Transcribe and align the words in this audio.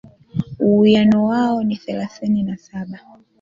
uwiano 0.59 1.25
wao 1.25 1.63
ni 1.63 1.75
thelathini 1.77 2.43
na 2.43 2.57
saba 2.57 2.99